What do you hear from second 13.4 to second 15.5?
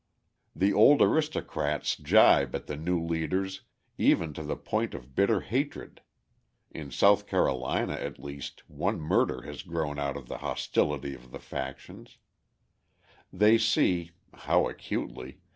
see (how acutely!)